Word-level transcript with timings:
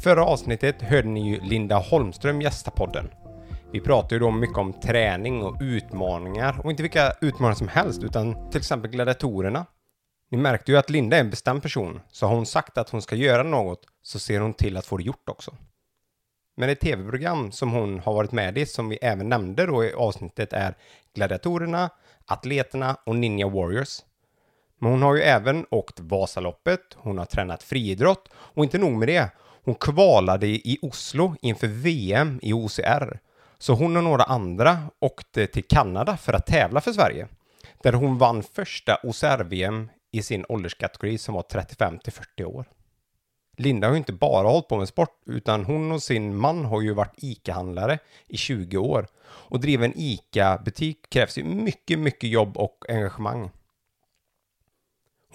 Förra 0.00 0.24
avsnittet 0.24 0.82
hörde 0.82 1.08
ni 1.08 1.28
ju 1.28 1.40
Linda 1.40 1.78
Holmström 1.78 2.42
gästa 2.42 2.70
podden. 2.70 3.10
Vi 3.72 3.80
pratade 3.80 4.14
ju 4.14 4.18
då 4.18 4.30
mycket 4.30 4.58
om 4.58 4.72
träning 4.72 5.42
och 5.42 5.56
utmaningar 5.60 6.60
och 6.64 6.70
inte 6.70 6.82
vilka 6.82 7.12
utmaningar 7.20 7.54
som 7.54 7.68
helst 7.68 8.02
utan 8.02 8.50
till 8.50 8.58
exempel 8.58 8.90
gladiatorerna. 8.90 9.66
Ni 10.30 10.38
märkte 10.38 10.72
ju 10.72 10.78
att 10.78 10.90
Linda 10.90 11.16
är 11.16 11.20
en 11.20 11.30
bestämd 11.30 11.62
person, 11.62 12.00
så 12.10 12.26
har 12.26 12.34
hon 12.34 12.46
sagt 12.46 12.78
att 12.78 12.90
hon 12.90 13.02
ska 13.02 13.16
göra 13.16 13.42
något 13.42 13.80
så 14.02 14.18
ser 14.18 14.40
hon 14.40 14.54
till 14.54 14.76
att 14.76 14.86
få 14.86 14.96
det 14.96 15.02
gjort 15.02 15.28
också. 15.28 15.54
Men 16.56 16.68
ett 16.68 16.80
tv-program 16.80 17.52
som 17.52 17.72
hon 17.72 18.00
har 18.00 18.14
varit 18.14 18.32
med 18.32 18.58
i, 18.58 18.66
som 18.66 18.88
vi 18.88 18.96
även 18.96 19.28
nämnde 19.28 19.66
då 19.66 19.84
i 19.84 19.92
avsnittet, 19.92 20.52
är 20.52 20.74
Gladiatorerna, 21.14 21.90
Atleterna 22.26 22.96
och 23.04 23.16
Ninja 23.16 23.48
Warriors. 23.48 24.00
Men 24.78 24.90
hon 24.90 25.02
har 25.02 25.14
ju 25.14 25.22
även 25.22 25.66
åkt 25.70 26.00
Vasaloppet, 26.00 26.80
hon 26.96 27.18
har 27.18 27.24
tränat 27.24 27.62
friidrott 27.62 28.28
och 28.34 28.64
inte 28.64 28.78
nog 28.78 28.92
med 28.92 29.08
det, 29.08 29.30
hon 29.66 29.74
kvalade 29.74 30.46
i 30.46 30.78
Oslo 30.82 31.34
inför 31.40 31.66
VM 31.66 32.40
i 32.42 32.52
OCR. 32.52 33.18
Så 33.58 33.74
hon 33.74 33.96
och 33.96 34.04
några 34.04 34.22
andra 34.22 34.78
åkte 35.00 35.46
till 35.46 35.64
Kanada 35.64 36.16
för 36.16 36.32
att 36.32 36.46
tävla 36.46 36.80
för 36.80 36.92
Sverige. 36.92 37.28
Där 37.82 37.92
hon 37.92 38.18
vann 38.18 38.42
första 38.42 38.98
OCR-VM 39.02 39.90
i 40.12 40.22
sin 40.22 40.44
ålderskategori 40.48 41.18
som 41.18 41.34
var 41.34 41.42
35 41.42 41.98
till 41.98 42.12
40 42.12 42.44
år. 42.44 42.64
Linda 43.56 43.86
har 43.86 43.94
ju 43.94 43.98
inte 43.98 44.12
bara 44.12 44.48
hållit 44.48 44.68
på 44.68 44.78
med 44.78 44.88
sport, 44.88 45.22
utan 45.26 45.64
hon 45.64 45.92
och 45.92 46.02
sin 46.02 46.36
man 46.36 46.64
har 46.64 46.80
ju 46.80 46.92
varit 46.92 47.14
ICA-handlare 47.16 47.98
i 48.28 48.36
20 48.36 48.78
år. 48.78 49.06
Och 49.24 49.60
driva 49.60 49.84
en 49.84 49.92
ICA-butik 49.96 51.10
krävs 51.10 51.38
ju 51.38 51.44
mycket, 51.44 51.98
mycket 51.98 52.30
jobb 52.30 52.56
och 52.56 52.84
engagemang. 52.88 53.50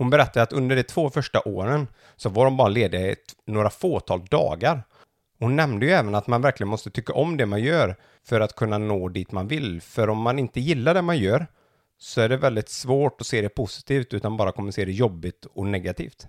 Hon 0.01 0.09
berättade 0.09 0.43
att 0.43 0.53
under 0.53 0.75
de 0.75 0.83
två 0.83 1.09
första 1.09 1.41
åren 1.41 1.87
så 2.15 2.29
var 2.29 2.45
de 2.45 2.57
bara 2.57 2.67
lediga 2.67 3.11
i 3.11 3.15
några 3.45 3.69
fåtal 3.69 4.25
dagar. 4.25 4.83
Hon 5.39 5.55
nämnde 5.55 5.85
ju 5.85 5.91
även 5.91 6.15
att 6.15 6.27
man 6.27 6.41
verkligen 6.41 6.69
måste 6.69 6.91
tycka 6.91 7.13
om 7.13 7.37
det 7.37 7.45
man 7.45 7.63
gör 7.63 7.95
för 8.23 8.41
att 8.41 8.55
kunna 8.55 8.77
nå 8.77 9.09
dit 9.09 9.31
man 9.31 9.47
vill. 9.47 9.81
För 9.81 10.09
om 10.09 10.17
man 10.17 10.39
inte 10.39 10.59
gillar 10.59 10.93
det 10.93 11.01
man 11.01 11.17
gör 11.17 11.47
så 11.97 12.21
är 12.21 12.29
det 12.29 12.37
väldigt 12.37 12.69
svårt 12.69 13.21
att 13.21 13.27
se 13.27 13.41
det 13.41 13.49
positivt 13.49 14.13
utan 14.13 14.37
bara 14.37 14.51
kommer 14.51 14.71
se 14.71 14.85
det 14.85 14.91
jobbigt 14.91 15.45
och 15.45 15.65
negativt. 15.65 16.27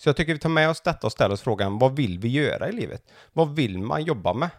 Så 0.00 0.08
jag 0.08 0.16
tycker 0.16 0.32
vi 0.32 0.38
tar 0.38 0.48
med 0.48 0.70
oss 0.70 0.80
detta 0.80 1.06
och 1.06 1.12
ställer 1.12 1.34
oss 1.34 1.42
frågan 1.42 1.78
vad 1.78 1.96
vill 1.96 2.18
vi 2.18 2.28
göra 2.28 2.68
i 2.68 2.72
livet? 2.72 3.02
Vad 3.32 3.54
vill 3.54 3.78
man 3.78 4.04
jobba 4.04 4.34
med? 4.34 4.50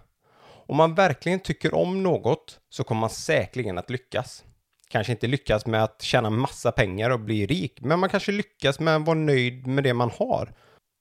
Om 0.67 0.77
man 0.77 0.95
verkligen 0.95 1.39
tycker 1.39 1.75
om 1.75 2.03
något 2.03 2.59
så 2.69 2.83
kommer 2.83 3.01
man 3.01 3.09
säkerligen 3.09 3.77
att 3.77 3.89
lyckas 3.89 4.43
kanske 4.87 5.13
inte 5.13 5.27
lyckas 5.27 5.65
med 5.65 5.83
att 5.83 6.01
tjäna 6.01 6.29
massa 6.29 6.71
pengar 6.71 7.09
och 7.09 7.19
bli 7.19 7.45
rik, 7.45 7.81
men 7.81 7.99
man 7.99 8.09
kanske 8.09 8.31
lyckas 8.31 8.79
med 8.79 8.95
att 8.95 9.05
vara 9.05 9.17
nöjd 9.17 9.67
med 9.67 9.83
det 9.83 9.93
man 9.93 10.11
har 10.19 10.53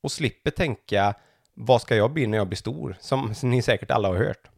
och 0.03 0.13
slipper 0.13 0.51
tänka 0.51 1.15
vad 1.55 1.83
ska 1.83 1.97
jag 1.97 2.13
bli 2.13 2.27
när 2.27 2.39
jag 2.39 2.49
blir 2.49 2.57
stor, 2.57 2.97
som 3.01 3.35
ni 3.43 3.63
säkert 3.63 3.91
alla 3.91 4.09
har 4.09 4.17
hört. 4.17 4.51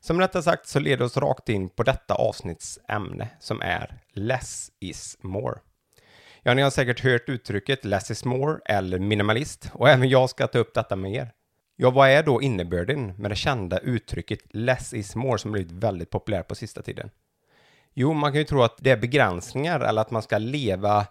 Som 0.00 0.18
detta 0.18 0.42
sagt 0.42 0.68
så 0.68 0.78
leder 0.78 1.04
oss 1.04 1.16
rakt 1.16 1.48
in 1.48 1.68
på 1.68 1.82
detta 1.82 2.14
avsnittsämne 2.14 3.28
som 3.40 3.60
är 3.60 3.98
less 4.12 4.70
is 4.80 5.18
more. 5.20 5.58
Ja, 6.42 6.54
ni 6.54 6.62
har 6.62 6.70
säkert 6.70 7.00
hört 7.00 7.28
uttrycket 7.28 7.84
less 7.84 8.10
is 8.10 8.24
more 8.24 8.58
eller 8.64 8.98
minimalist 8.98 9.70
och 9.72 9.88
även 9.90 10.08
jag 10.08 10.30
ska 10.30 10.46
ta 10.46 10.58
upp 10.58 10.74
detta 10.74 10.96
med 10.96 11.12
er. 11.14 11.32
Ja, 11.76 11.90
vad 11.90 12.08
är 12.08 12.22
då 12.22 12.42
innebörden 12.42 13.14
med 13.18 13.30
det 13.30 13.36
kända 13.36 13.78
uttrycket 13.78 14.40
less 14.50 14.94
is 14.94 15.16
more 15.16 15.38
som 15.38 15.52
blivit 15.52 15.72
väldigt 15.72 16.10
populärt 16.10 16.48
på 16.48 16.54
sista 16.54 16.82
tiden? 16.82 17.10
Jo, 17.98 18.12
man 18.12 18.32
kan 18.32 18.38
ju 18.38 18.44
tro 18.44 18.62
att 18.62 18.76
det 18.78 18.90
är 18.90 18.96
begränsningar 18.96 19.80
eller 19.80 20.00
att 20.00 20.10
man 20.10 20.22
ska 20.22 20.38
leva 20.38 21.06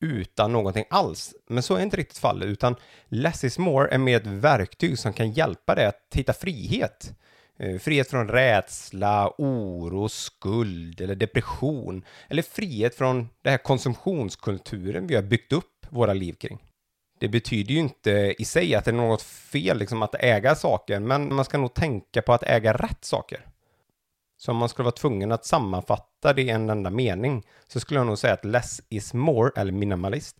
utan 0.00 0.52
någonting 0.52 0.84
alls. 0.90 1.34
Men 1.48 1.62
så 1.62 1.76
är 1.76 1.82
inte 1.82 1.96
riktigt 1.96 2.18
fallet, 2.18 2.48
utan 2.48 2.76
less 3.08 3.44
is 3.44 3.58
more 3.58 3.88
är 3.88 3.98
mer 3.98 4.16
ett 4.16 4.26
verktyg 4.26 4.98
som 4.98 5.12
kan 5.12 5.32
hjälpa 5.32 5.74
dig 5.74 5.86
att 5.86 6.02
hitta 6.14 6.32
frihet. 6.32 7.12
Eh, 7.58 7.78
frihet 7.78 8.10
från 8.10 8.28
rädsla, 8.28 9.32
oro, 9.38 10.08
skuld 10.08 11.00
eller 11.00 11.14
depression. 11.14 12.04
Eller 12.28 12.42
frihet 12.42 12.94
från 12.94 13.28
den 13.42 13.50
här 13.50 13.58
konsumtionskulturen 13.58 15.06
vi 15.06 15.14
har 15.14 15.22
byggt 15.22 15.52
upp 15.52 15.86
våra 15.90 16.12
liv 16.12 16.32
kring. 16.32 16.58
Det 17.20 17.28
betyder 17.28 17.74
ju 17.74 17.80
inte 17.80 18.34
i 18.38 18.44
sig 18.44 18.74
att 18.74 18.84
det 18.84 18.90
är 18.90 18.92
något 18.92 19.22
fel 19.22 19.78
liksom, 19.78 20.02
att 20.02 20.14
äga 20.14 20.54
saker, 20.54 21.00
men 21.00 21.34
man 21.34 21.44
ska 21.44 21.58
nog 21.58 21.74
tänka 21.74 22.22
på 22.22 22.32
att 22.32 22.42
äga 22.42 22.72
rätt 22.72 23.04
saker. 23.04 23.46
Så 24.36 24.50
om 24.50 24.56
man 24.56 24.68
skulle 24.68 24.84
vara 24.84 24.92
tvungen 24.92 25.32
att 25.32 25.44
sammanfatta 25.44 26.32
det 26.32 26.42
i 26.42 26.50
en 26.50 26.70
enda 26.70 26.90
mening 26.90 27.46
så 27.68 27.80
skulle 27.80 28.00
jag 28.00 28.06
nog 28.06 28.18
säga 28.18 28.34
att 28.34 28.44
less 28.44 28.82
is 28.88 29.14
more, 29.14 29.50
eller 29.56 29.72
minimalist, 29.72 30.36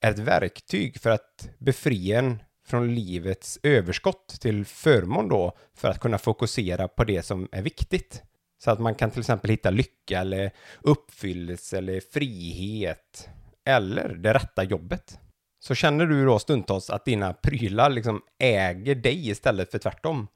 är 0.00 0.10
ett 0.10 0.18
verktyg 0.18 1.00
för 1.00 1.10
att 1.10 1.48
befria 1.58 2.18
en 2.18 2.42
från 2.66 2.94
livets 2.94 3.58
överskott 3.62 4.28
till 4.40 4.64
förmån 4.64 5.28
då 5.28 5.56
för 5.74 5.88
att 5.88 6.00
kunna 6.00 6.18
fokusera 6.18 6.88
på 6.88 7.04
det 7.04 7.22
som 7.22 7.48
är 7.52 7.62
viktigt. 7.62 8.22
Så 8.64 8.70
att 8.70 8.80
man 8.80 8.94
kan 8.94 9.10
till 9.10 9.20
exempel 9.20 9.50
hitta 9.50 9.70
lycka 9.70 10.20
eller 10.20 10.50
uppfyllelse 10.80 11.78
eller 11.78 12.00
frihet 12.00 13.28
eller 13.66 14.08
det 14.08 14.34
rätta 14.34 14.64
jobbet. 14.64 15.18
Så 15.64 15.74
känner 15.74 16.06
du 16.06 16.24
då 16.24 16.38
stundtals 16.38 16.90
att 16.90 17.04
dina 17.04 17.32
prylar 17.32 17.90
liksom 17.90 18.22
äger 18.38 18.94
dig 18.94 19.28
istället 19.28 19.70
för 19.70 19.78
tvärtom? 19.78 20.28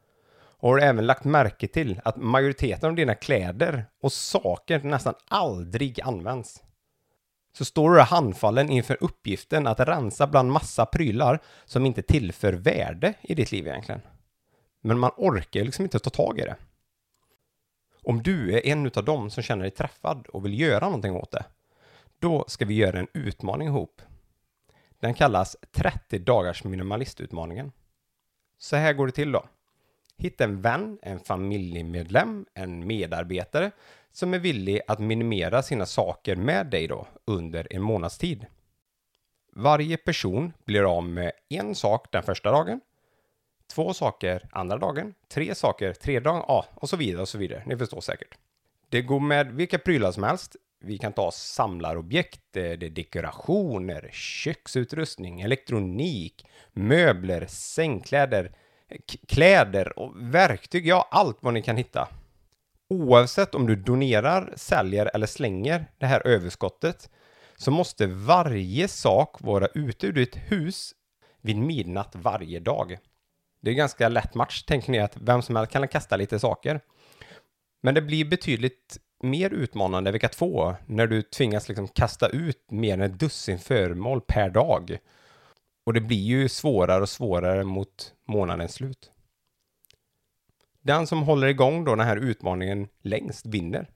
Och 0.64 0.70
har 0.70 0.78
även 0.78 1.06
lagt 1.06 1.24
märke 1.24 1.68
till 1.68 2.00
att 2.04 2.16
majoriteten 2.16 2.90
av 2.90 2.96
dina 2.96 3.14
kläder 3.14 3.86
och 4.00 4.12
saker 4.12 4.82
nästan 4.82 5.14
aldrig 5.28 6.00
används. 6.00 6.62
Så 7.52 7.64
står 7.64 7.94
du 7.94 8.00
handfallen 8.00 8.70
inför 8.70 8.96
uppgiften 9.00 9.66
att 9.66 9.80
rensa 9.80 10.26
bland 10.26 10.52
massa 10.52 10.86
prylar 10.86 11.40
som 11.64 11.86
inte 11.86 12.02
tillför 12.02 12.52
värde 12.52 13.14
i 13.20 13.34
ditt 13.34 13.52
liv 13.52 13.66
egentligen. 13.66 14.00
Men 14.80 14.98
man 14.98 15.10
orkar 15.16 15.64
liksom 15.64 15.84
inte 15.84 15.98
ta 15.98 16.10
tag 16.10 16.38
i 16.38 16.42
det. 16.42 16.56
Om 18.02 18.22
du 18.22 18.52
är 18.54 18.66
en 18.66 18.86
av 18.86 19.04
dem 19.04 19.30
som 19.30 19.42
känner 19.42 19.62
dig 19.62 19.70
träffad 19.70 20.26
och 20.26 20.44
vill 20.44 20.60
göra 20.60 20.84
någonting 20.84 21.16
åt 21.16 21.30
det, 21.30 21.44
då 22.18 22.44
ska 22.48 22.64
vi 22.64 22.74
göra 22.74 22.98
en 22.98 23.08
utmaning 23.12 23.68
ihop. 23.68 24.02
Den 25.00 25.14
kallas 25.14 25.56
30 25.72 26.18
dagars 26.18 26.64
minimalistutmaningen. 26.64 27.72
Så 28.58 28.76
här 28.76 28.92
går 28.92 29.06
det 29.06 29.12
till 29.12 29.32
då. 29.32 29.44
Hitta 30.16 30.44
en 30.44 30.60
vän, 30.60 30.98
en 31.02 31.20
familjemedlem, 31.20 32.46
en 32.54 32.86
medarbetare 32.86 33.70
som 34.12 34.34
är 34.34 34.38
villig 34.38 34.80
att 34.86 34.98
minimera 34.98 35.62
sina 35.62 35.86
saker 35.86 36.36
med 36.36 36.66
dig 36.66 36.86
då 36.86 37.06
under 37.24 37.66
en 37.70 37.82
månads 37.82 38.18
tid. 38.18 38.46
Varje 39.52 39.96
person 39.96 40.52
blir 40.64 40.96
av 40.96 41.04
med 41.04 41.32
en 41.48 41.74
sak 41.74 42.06
den 42.12 42.22
första 42.22 42.50
dagen, 42.50 42.80
två 43.66 43.94
saker 43.94 44.48
andra 44.52 44.78
dagen, 44.78 45.14
tre 45.28 45.54
saker 45.54 45.92
tredje 45.92 46.20
dagen, 46.20 46.42
ja, 46.48 46.66
och 46.74 46.88
så 46.88 46.96
vidare 46.96 47.22
och 47.22 47.28
så 47.28 47.38
vidare. 47.38 47.62
Ni 47.66 47.76
förstår 47.76 48.00
säkert. 48.00 48.38
Det 48.88 49.02
går 49.02 49.20
med 49.20 49.52
vilka 49.52 49.78
prylar 49.78 50.12
som 50.12 50.22
helst. 50.22 50.56
Vi 50.80 50.98
kan 50.98 51.12
ta 51.12 51.30
samlarobjekt, 51.30 52.56
eh, 52.56 52.62
det 52.62 52.86
är 52.86 52.90
dekorationer, 52.90 54.10
köksutrustning, 54.12 55.40
elektronik, 55.40 56.46
möbler, 56.72 57.46
sängkläder, 57.48 58.52
kläder 59.28 59.98
och 59.98 60.12
verktyg, 60.16 60.86
ja 60.86 61.08
allt 61.10 61.38
vad 61.40 61.54
ni 61.54 61.62
kan 61.62 61.76
hitta. 61.76 62.08
Oavsett 62.88 63.54
om 63.54 63.66
du 63.66 63.76
donerar, 63.76 64.52
säljer 64.56 65.10
eller 65.14 65.26
slänger 65.26 65.86
det 65.98 66.06
här 66.06 66.26
överskottet 66.26 67.10
så 67.56 67.70
måste 67.70 68.06
varje 68.06 68.88
sak 68.88 69.36
vara 69.40 69.66
ute 69.74 70.06
ur 70.06 70.12
ditt 70.12 70.36
hus 70.36 70.92
vid 71.40 71.56
midnatt 71.56 72.16
varje 72.16 72.60
dag. 72.60 72.98
Det 73.62 73.70
är 73.70 73.74
ganska 73.74 74.08
lätt 74.08 74.34
match, 74.34 74.62
tänker 74.62 74.92
ni 74.92 74.98
att 74.98 75.16
vem 75.16 75.42
som 75.42 75.56
helst 75.56 75.72
kan 75.72 75.88
kasta 75.88 76.16
lite 76.16 76.38
saker. 76.38 76.80
Men 77.82 77.94
det 77.94 78.02
blir 78.02 78.24
betydligt 78.24 78.98
mer 79.22 79.50
utmanande 79.50 80.12
vecka 80.12 80.28
två 80.28 80.74
när 80.86 81.06
du 81.06 81.22
tvingas 81.22 81.68
liksom 81.68 81.88
kasta 81.88 82.28
ut 82.28 82.70
mer 82.70 82.94
än 82.94 83.02
ett 83.02 83.18
dussin 83.18 83.58
föremål 83.58 84.20
per 84.20 84.50
dag. 84.50 84.98
Och 85.84 85.92
det 85.92 86.00
blir 86.00 86.22
ju 86.22 86.48
svårare 86.48 87.02
och 87.02 87.08
svårare 87.08 87.64
mot 87.64 88.14
månadens 88.28 88.74
slut. 88.74 89.10
Den 90.80 91.06
som 91.06 91.22
håller 91.22 91.46
igång 91.46 91.84
då 91.84 91.94
den 91.94 92.06
här 92.06 92.16
utmaningen 92.16 92.88
längst 93.02 93.46
vinner. 93.46 93.90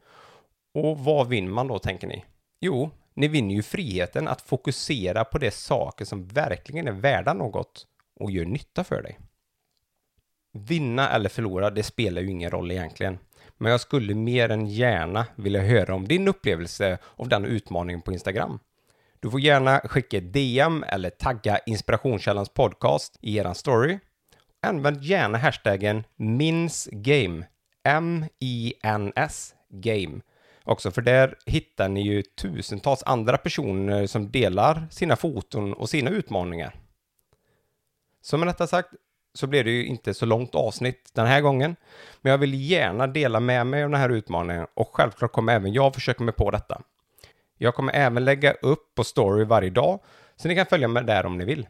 Och 0.75 0.99
vad 0.99 1.29
vinner 1.29 1.51
man 1.51 1.69
då 1.69 1.79
tänker 1.79 2.07
ni? 2.07 2.25
Jo, 2.61 2.91
ni 3.15 3.29
vinner 3.29 3.55
ju 3.55 3.63
friheten 3.63 4.29
att 4.29 4.41
fokusera 4.41 5.25
på 5.25 5.39
de 5.39 5.51
saker 5.51 6.05
som 6.05 6.27
verkligen 6.27 6.89
är 6.89 6.93
värda 6.93 7.33
något 7.33 7.87
och 8.21 8.31
gör 8.31 8.45
nytta 8.45 8.85
för 8.85 9.03
dig. 9.03 9.19
Vinna 10.53 11.11
eller 11.11 11.29
förlora, 11.29 11.71
det 11.71 11.83
spelar 11.83 12.23
ju 12.23 12.31
ingen 12.31 12.51
roll 12.51 12.71
egentligen. 12.71 13.19
Men 13.57 13.73
jag 13.73 13.81
skulle 13.81 14.15
mer 14.15 14.49
än 14.49 14.67
gärna 14.67 15.27
vilja 15.37 15.63
höra 15.63 15.95
om 15.95 16.09
din 16.09 16.29
upplevelse 16.29 16.99
av 17.17 17.29
den 17.29 17.45
utmaningen 17.45 18.03
på 18.03 18.13
Instagram. 18.13 18.59
Du 19.21 19.31
får 19.31 19.41
gärna 19.41 19.81
skicka 19.81 20.17
ett 20.17 20.33
DM 20.33 20.85
eller 20.89 21.11
tagga 21.11 21.59
Inspirationskällans 21.67 22.49
podcast 22.49 23.19
i 23.21 23.39
eran 23.39 23.55
story. 23.55 23.99
Använd 24.63 25.03
gärna 25.03 25.39
hashtaggen 25.39 26.05
minsgame, 26.17 27.47
M-I-N-S, 27.85 29.55
game. 29.71 30.21
Också 30.65 30.91
för 30.91 31.03
där 31.03 31.35
hittar 31.47 31.89
ni 31.89 32.03
ju 32.03 32.23
tusentals 32.23 33.03
andra 33.03 33.39
personer 33.39 34.07
som 34.07 34.31
delar 34.31 34.87
sina 34.91 35.17
foton 35.17 35.73
och 35.73 35.89
sina 35.89 36.11
utmaningar. 36.11 36.75
Så 38.23 38.39
med 38.39 38.49
detta 38.49 38.67
sagt 38.67 38.89
så 39.35 39.47
blir 39.47 39.65
det 39.65 39.71
ju 39.71 39.87
inte 39.87 40.15
så 40.15 40.27
långt 40.27 40.55
avsnitt 40.55 41.11
den 41.13 41.27
här 41.27 41.41
gången. 41.41 41.77
Men 42.21 42.31
jag 42.31 42.39
vill 42.39 42.71
gärna 42.71 43.07
dela 43.07 43.41
med 43.41 43.67
mig 43.67 43.85
av 43.85 43.91
den 43.91 44.01
här 44.01 44.09
utmaningen 44.09 44.67
och 44.75 44.91
självklart 44.93 45.33
kommer 45.33 45.53
även 45.53 45.73
jag 45.73 45.95
försöka 45.95 46.25
mig 46.25 46.35
på 46.35 46.51
detta. 46.51 46.83
Jag 47.59 47.75
kommer 47.75 47.93
även 47.97 48.25
lägga 48.25 48.53
upp 48.53 48.95
på 48.95 49.05
story 49.05 49.45
varje 49.45 49.71
dag 49.71 50.01
så 50.37 50.49
ni 50.49 50.55
kan 50.55 50.67
följa 50.67 50.89
med 50.89 51.07
där 51.07 51.27
om 51.27 51.39
ni 51.39 51.45
vill. 51.45 51.67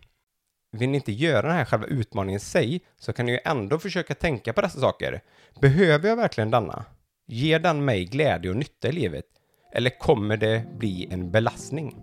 Vill 0.73 0.89
ni 0.89 0.97
inte 0.97 1.13
göra 1.13 1.47
den 1.47 1.57
här 1.57 1.65
själva 1.65 1.87
utmaningen 1.87 2.37
i 2.37 2.41
sig 2.41 2.81
så 2.97 3.13
kan 3.13 3.27
ni 3.27 3.33
ju 3.33 3.39
ändå 3.45 3.79
försöka 3.79 4.15
tänka 4.15 4.53
på 4.53 4.61
dessa 4.61 4.81
saker. 4.81 5.21
Behöver 5.61 6.09
jag 6.09 6.17
verkligen 6.17 6.51
denna? 6.51 6.85
Ger 7.27 7.59
den 7.59 7.85
mig 7.85 8.05
glädje 8.05 8.51
och 8.51 8.57
nytta 8.57 8.89
i 8.89 8.93
livet? 8.93 9.25
Eller 9.73 9.99
kommer 9.99 10.37
det 10.37 10.65
bli 10.79 11.09
en 11.11 11.31
belastning? 11.31 11.97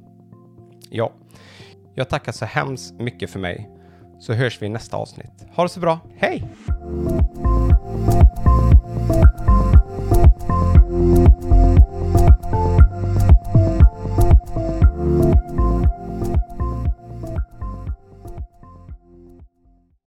Ja, 0.89 1.13
jag 1.95 2.09
tackar 2.09 2.31
så 2.31 2.45
hemskt 2.45 2.93
mycket 2.93 3.29
för 3.29 3.39
mig 3.39 3.69
så 4.19 4.33
hörs 4.33 4.61
vi 4.61 4.65
i 4.65 4.69
nästa 4.69 4.97
avsnitt. 4.97 5.45
Ha 5.55 5.63
det 5.63 5.69
så 5.69 5.79
bra, 5.79 5.99
hej! 6.17 6.47